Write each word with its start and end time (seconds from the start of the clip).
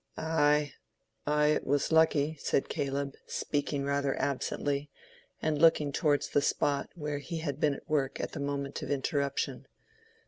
"Ay, 0.17 0.73
ay, 1.27 1.45
it 1.49 1.63
was 1.63 1.91
lucky," 1.91 2.35
said 2.39 2.69
Caleb, 2.69 3.13
speaking 3.27 3.85
rather 3.85 4.19
absently, 4.19 4.89
and 5.43 5.61
looking 5.61 5.91
towards 5.91 6.29
the 6.29 6.41
spot 6.41 6.89
where 6.95 7.19
he 7.19 7.37
had 7.37 7.59
been 7.59 7.75
at 7.75 7.87
work 7.87 8.19
at 8.19 8.31
the 8.31 8.39
moment 8.39 8.81
of 8.81 8.89
interruption. 8.89 9.67